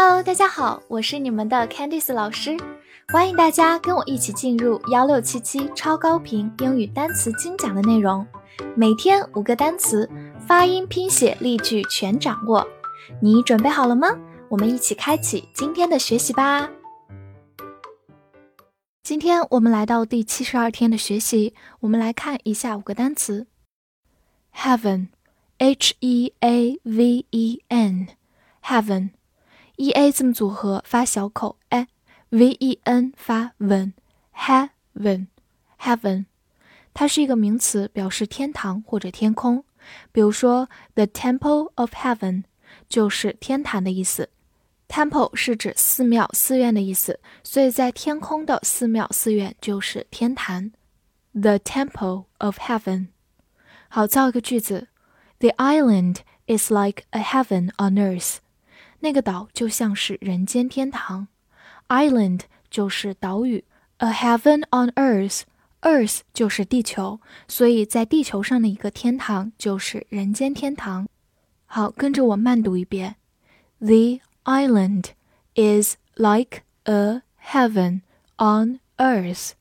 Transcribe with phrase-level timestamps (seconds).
[0.00, 2.56] Hello，大家好，我是你们的 Candice 老师，
[3.08, 8.24] 欢迎大家跟我一起进入幺六七七超高频英语单词精讲的内容，
[8.76, 10.08] 每天五个单词，
[10.46, 12.64] 发音、拼写、例句全掌握，
[13.20, 14.16] 你准备好了吗？
[14.48, 16.70] 我们一起开启今天的学习吧。
[19.02, 23.48] 今天我们来到第七十二天的学习，我们来看一下五个单词
[24.54, 29.17] ：heaven，h e a v e n，heaven。
[29.78, 33.92] E a 字母组合发小口 a，v e n 发 ven
[34.34, 35.28] heaven
[35.80, 36.24] heaven，
[36.92, 39.64] 它是一个名词，表示天堂或者天空。
[40.10, 42.42] 比如说，the temple of heaven
[42.88, 44.28] 就是天坛的意思。
[44.88, 50.72] temple 是指寺庙、寺院的意思，所以在天空的寺庙、寺院就是天坛。
[51.32, 53.08] the temple of heaven。
[53.88, 54.88] 好，造一个句子
[55.38, 58.38] ：The island is like a heaven on earth。
[58.99, 61.27] 那个岛就像是人间天堂，
[61.87, 63.63] island 就是岛屿，
[63.97, 71.07] a heaven on earth，earth 就是地球，所以在地球上的一个天堂就是人间天堂。
[71.65, 73.15] 好，跟着我慢读一遍：
[73.79, 75.07] The island
[75.55, 78.01] is like a heaven
[78.37, 79.51] on earth.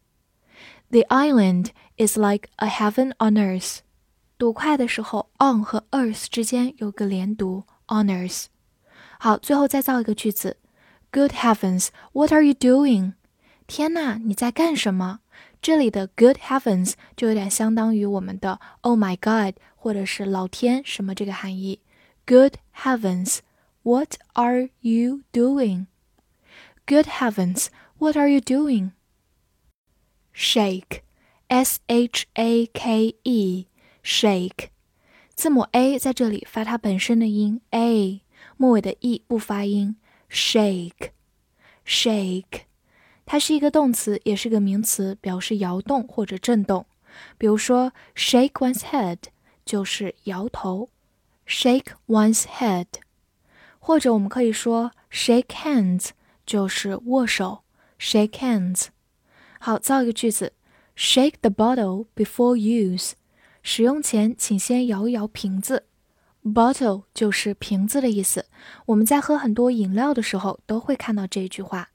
[0.91, 3.78] The island is like a heaven on earth.
[4.38, 8.46] 读快的时候，on 和 earth 之间有个连读，on earth。
[9.18, 10.56] 好，最后再造一个句子：
[11.10, 13.14] Good heavens, what are you doing？
[13.66, 15.20] 天呐，你在干什么？
[15.60, 21.80] 这里的 Good heavens 就有点相当于我们的 Oh my God，或者是老天什么这个含义。
[22.27, 23.38] Good heavens,
[23.82, 25.86] what are you doing?
[26.86, 27.66] Good heavens,
[27.98, 28.91] what are you doing?
[30.34, 31.02] Shake,
[31.48, 33.66] S H A K E,
[34.02, 34.68] shake，
[35.34, 38.22] 字母 a 在这里发它本身的音 a。
[38.57, 39.95] 末尾的 e 不发音
[40.30, 41.11] ，shake，shake，
[43.25, 46.86] 它是一个动词，也是个名词，表示摇动或者震动。
[47.37, 49.17] 比如说，shake one's head
[49.65, 50.89] 就是摇头
[51.48, 52.86] ，shake one's head。
[53.80, 56.09] 或者我们可以说，shake hands
[56.45, 57.64] 就是握手
[57.99, 58.87] ，shake hands。
[59.59, 60.54] 好，造一个句子
[60.95, 63.14] ：shake the bottle before use。
[63.64, 65.86] 使用前，请先摇一摇瓶子。
[66.46, 68.46] Bottle 就是瓶子的意思。
[68.86, 71.90] 我们在喝很多饮料的时候都会看到这句话：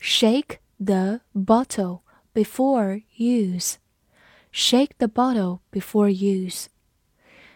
[0.00, 2.00] Shake the bottle
[2.32, 3.74] before use.
[4.52, 6.66] Shake the bottle before use.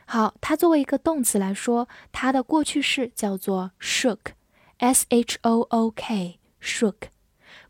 [0.06, 7.08] 好，它作为一个动词来说，它的过去式叫做 shook，s h o o k，shook。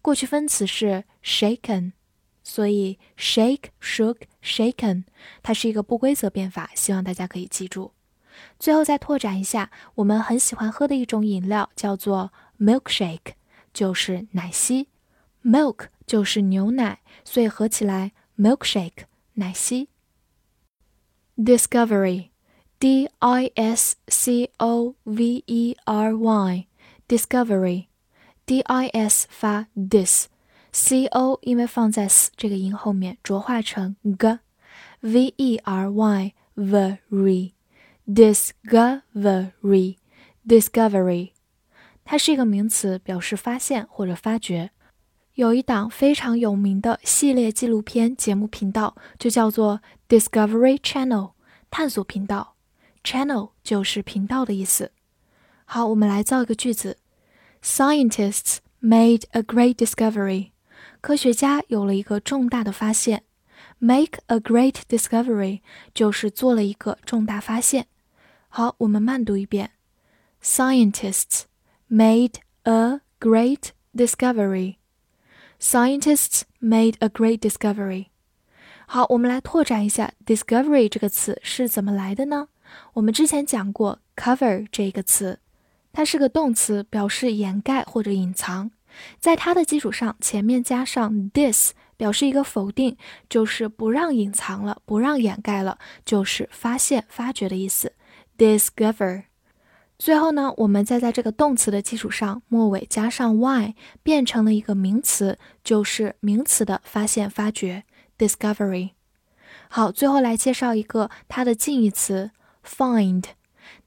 [0.00, 1.92] 过去分词是 shaken，
[2.44, 5.04] 所以 shake、shook、shaken，
[5.42, 7.91] 它是一个不规则变法，希望大家可以记住。
[8.59, 13.33] 最后再拓展一下，我们很喜欢喝的一种饮料叫做 milkshake，
[13.73, 14.87] 就是奶昔。
[15.43, 19.89] milk 就是牛奶，所以合起来 milkshake 奶昔。
[21.35, 32.31] discovery，d i s c o v e r y，discovery，d i s 发 dis，c o 因为放在 s
[32.37, 37.52] 这个音后面浊化成 g，v e r y very。
[38.05, 39.95] Discovery,
[40.45, 41.31] discovery，
[42.03, 44.71] 它是一个名词，表示发现或者发掘。
[45.35, 51.31] 有一档非常有名的系列纪录片节目频道，就叫做 Discovery Channel，
[51.71, 52.55] 探索频道。
[53.05, 54.91] Channel 就是频道的意思。
[55.63, 56.97] 好，我们来造一个句子
[57.63, 60.51] ：Scientists made a great discovery。
[60.99, 63.23] 科学家有了一个重大的发现。
[63.79, 65.61] Make a great discovery
[65.93, 67.87] 就是做了一个重大发现。
[68.55, 69.71] 好，我们慢读一遍。
[70.43, 71.45] Scientists
[71.89, 74.75] made a great discovery.
[75.59, 78.09] Scientists made a great discovery.
[78.85, 82.49] 好，我们来拓展一下 “discovery” 这个词是怎么来的呢？
[82.93, 85.39] 我们之前讲过 “cover” 这个词，
[85.91, 88.69] 它是个动词，表示掩盖或者隐藏。
[89.19, 92.95] 在它的基础上，前面加上 “this”，表示一个否定，
[93.27, 97.93] 就是不让隐藏了，不让掩盖了，就是发现、发掘的意思。
[98.43, 99.23] discover，
[99.97, 103.73] 最后呢，我们再在这个动词的基础上，末尾加上 y，
[104.03, 107.85] 变成了一个名词，就是名词的发现、发掘。
[108.17, 108.91] discovery。
[109.69, 112.31] 好，最后来介绍一个它的近义词
[112.67, 113.23] find，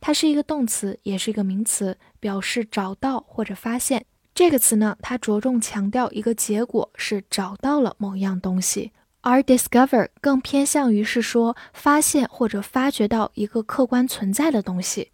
[0.01, 4.07] 它是一个动词，也是一个名词，表示找到或者发现。
[4.35, 8.93] 这个词呢，它着重强调一个结果是找到了某样东西。
[9.29, 15.11] 而 discover 更偏向于是说发现或者发掘到一个客观存在的东西。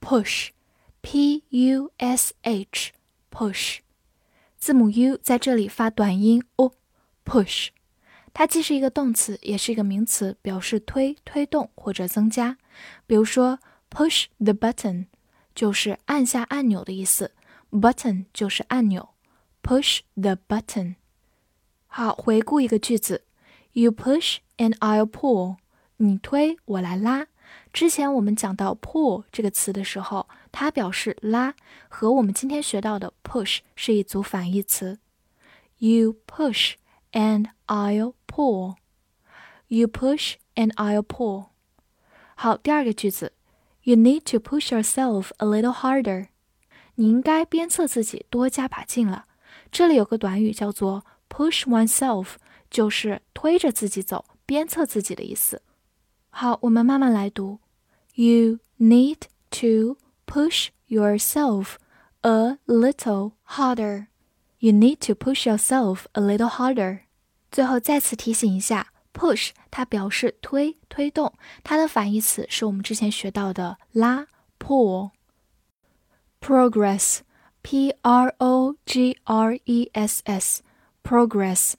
[0.00, 0.50] push
[1.00, 3.78] p u s h，push，
[4.56, 7.70] 字母 u 在这里发短音 o，push。
[8.32, 12.56] 它既是一个动词，也是一个名词，表示推、推动或者增加。
[13.08, 13.58] 比如说
[13.90, 15.06] ，push the button
[15.52, 17.32] 就是按下按钮的意思
[17.72, 19.08] ，button 就是按钮
[19.64, 20.94] ，push the button。
[21.98, 23.24] 好，回顾一个句子
[23.72, 25.56] ：You push and I'll pull。
[25.96, 27.28] 你推，我来拉。
[27.72, 31.54] 之前我们讲到 pull 这个词的时候，它表示拉，
[31.88, 34.98] 和我们今天学到的 push 是一组反义词。
[35.78, 36.74] You push
[37.12, 38.74] and I'll pull.
[39.68, 41.46] You push and I'll pull.
[42.34, 43.32] 好，第二个句子
[43.84, 46.26] ，You need to push yourself a little harder.
[46.96, 49.24] 你应该鞭策自己多加把劲了。
[49.72, 51.06] 这里有个短语叫做
[51.36, 52.36] push oneself，
[52.70, 55.60] 就是推着自己走、鞭策自己的意思。
[56.30, 57.58] 好，我们慢慢来读。
[58.14, 59.18] You need
[59.50, 61.74] to push yourself
[62.22, 64.06] a little harder.
[64.60, 67.00] You need to push yourself a little harder.
[67.50, 74.26] 最后再次提醒一下，push 它表示推、推动，它的反义词是我们之前学到的拉
[74.58, 75.10] pull。
[76.40, 77.18] progress
[77.60, 80.62] p r o g r e s s
[81.05, 81.73] progress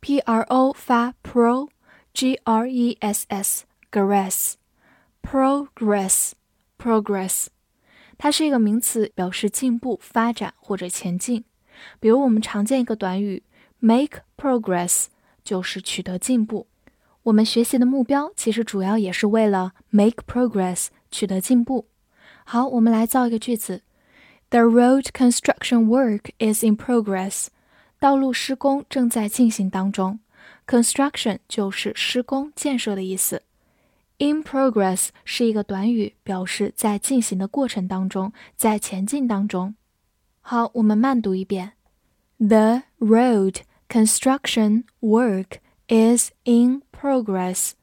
[0.00, 1.68] p r o 发 pro
[2.12, 4.54] g r e s s gress
[5.22, 6.32] progress
[6.78, 7.46] progress，
[8.16, 11.44] 它是一个名词，表示进步、发展或者前进。
[12.00, 13.42] 比如我们常见一个短语
[13.78, 15.06] make progress。
[15.46, 16.66] 就是取得进步。
[17.22, 21.86] 我们学习的目标其实主要也是为了 make progress，取得进步。
[22.44, 23.82] 好，我们来造一个句子：
[24.50, 27.46] The road construction work is in progress。
[28.01, 30.19] 道路施工正在进行当中。
[30.65, 33.43] Construction 就是施工、建设的意思。
[34.17, 39.75] In progress 是一个短语，表示在进行的过程当中，在前进当中。
[40.41, 41.73] 好，我们慢读一遍
[42.39, 43.57] ：The road
[43.87, 47.73] Construction work is in progress.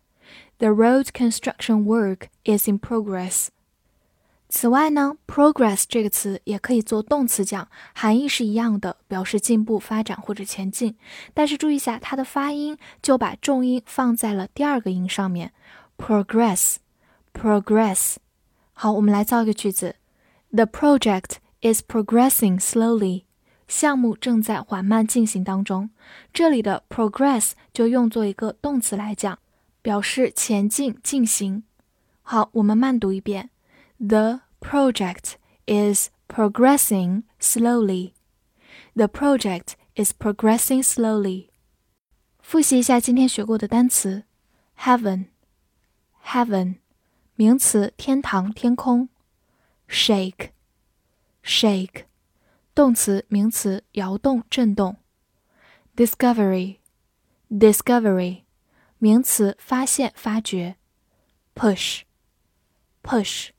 [0.58, 3.50] The road construction work is in progress.
[4.50, 10.96] 此外呢，progress 这个词也可以做动词讲，含义是一样的，表示进步、发展或者前进。
[11.34, 15.52] 但是注意一下，它的发音就把重音放在了第二个音上面
[15.98, 18.16] ，progress，progress。
[18.72, 19.96] 好，我们来造一个句子
[20.50, 23.24] ：The project is progressing slowly.
[23.66, 25.90] 项目正在缓慢进行当中，
[26.32, 29.38] 这里的 progress 就用作一个动词来讲，
[29.82, 31.64] 表示前进、进行。
[32.22, 33.50] 好，我们慢读一遍
[33.97, 38.13] ：The project is progressing slowly.
[38.95, 41.49] The project is progressing slowly.
[42.39, 44.23] 复习一下今天学过的单词：
[44.77, 46.77] heaven，heaven，
[47.35, 49.07] 名词，天堂、天空；
[49.87, 52.05] shake，shake。
[52.75, 54.97] 动词、名词，摇动、震动。
[55.95, 58.45] discovery，discovery，
[58.97, 60.77] 名词，发现、发掘。
[61.53, 63.49] push，push，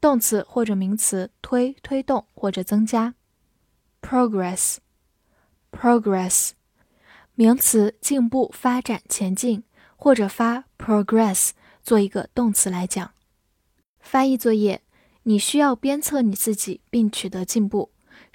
[0.00, 3.14] 动词或者名词，推、推动或者增加。
[4.00, 6.52] progress，progress，
[7.34, 9.62] 名词，进步、发展、前进，
[9.96, 11.50] 或者发 progress
[11.82, 13.10] 做一个动词来讲。
[14.00, 14.80] 翻译作业，
[15.24, 17.90] 你需要鞭策你自己，并取得进步。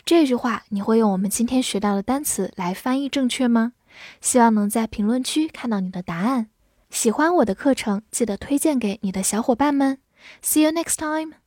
[0.05, 3.73] 这句话你会用我们今天学到的单词来翻译正确吗？
[4.21, 6.51] 希望能在评论区看到你的答案。
[6.91, 9.97] 喜欢我的课程，记得推荐给你的小伙伴们。
[10.43, 11.44] See you next time.